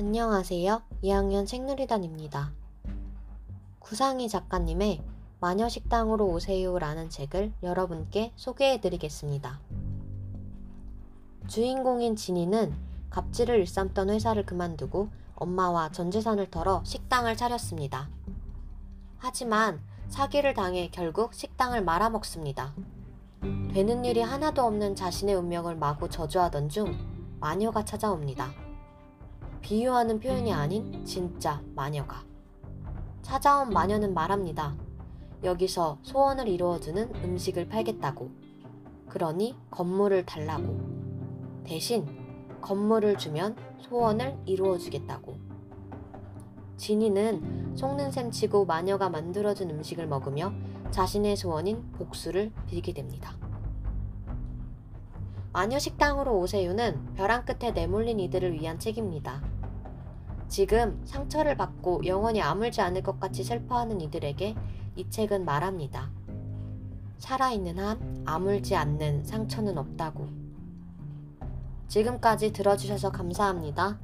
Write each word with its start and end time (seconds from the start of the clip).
안녕하세요. 0.00 0.80
2학년 1.04 1.46
책누리단입니다. 1.46 2.52
구상희 3.80 4.30
작가님의 4.30 5.02
마녀식당으로 5.40 6.26
오세요라는 6.26 7.10
책을 7.10 7.52
여러분께 7.62 8.32
소개해 8.34 8.80
드리겠습니다. 8.80 9.60
주인공인 11.48 12.16
진이는 12.16 12.74
갑질을 13.10 13.58
일삼던 13.58 14.08
회사를 14.08 14.46
그만두고 14.46 15.10
엄마와 15.34 15.92
전 15.92 16.10
재산을 16.10 16.50
털어 16.50 16.82
식당을 16.82 17.36
차렸습니다. 17.36 18.08
하지만 19.18 19.82
사기를 20.08 20.54
당해 20.54 20.88
결국 20.90 21.34
식당을 21.34 21.84
말아먹습니다. 21.84 22.72
되는 23.74 24.06
일이 24.06 24.22
하나도 24.22 24.62
없는 24.62 24.96
자신의 24.96 25.34
운명을 25.34 25.76
마구 25.76 26.08
저주하던 26.08 26.70
중 26.70 26.96
마녀가 27.38 27.84
찾아옵니다. 27.84 28.69
비유하는 29.62 30.20
표현이 30.20 30.52
아닌 30.52 31.04
진짜 31.04 31.62
마녀가. 31.74 32.24
찾아온 33.22 33.70
마녀는 33.70 34.14
말합니다. 34.14 34.74
여기서 35.44 35.98
소원을 36.02 36.48
이루어주는 36.48 37.14
음식을 37.24 37.68
팔겠다고. 37.68 38.30
그러니 39.08 39.56
건물을 39.70 40.26
달라고. 40.26 40.78
대신 41.64 42.06
건물을 42.60 43.18
주면 43.18 43.56
소원을 43.80 44.36
이루어주겠다고. 44.46 45.34
진이는 46.76 47.76
속는 47.76 48.10
셈 48.10 48.30
치고 48.30 48.64
마녀가 48.64 49.08
만들어준 49.10 49.70
음식을 49.70 50.06
먹으며 50.06 50.52
자신의 50.90 51.36
소원인 51.36 51.92
복수를 51.92 52.52
빌게 52.66 52.92
됩니다. 52.92 53.39
마녀 55.52 55.78
식당으로 55.78 56.38
오세요는 56.38 57.14
벼랑 57.14 57.44
끝에 57.44 57.72
내몰린 57.72 58.20
이들을 58.20 58.52
위한 58.52 58.78
책입니다. 58.78 59.42
지금 60.48 61.00
상처를 61.04 61.56
받고 61.56 62.02
영원히 62.06 62.40
아물지 62.40 62.80
않을 62.80 63.02
것 63.02 63.18
같이 63.18 63.42
슬퍼하는 63.42 64.00
이들에게 64.00 64.54
이 64.96 65.10
책은 65.10 65.44
말합니다. 65.44 66.10
살아있는 67.18 67.78
한 67.78 68.22
아물지 68.26 68.76
않는 68.76 69.24
상처는 69.24 69.76
없다고. 69.76 70.28
지금까지 71.88 72.52
들어주셔서 72.52 73.10
감사합니다. 73.10 73.98